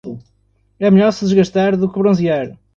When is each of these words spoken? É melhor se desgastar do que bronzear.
É 0.79 0.89
melhor 0.89 1.11
se 1.11 1.25
desgastar 1.25 1.77
do 1.77 1.87
que 1.87 1.99
bronzear. 1.99 2.57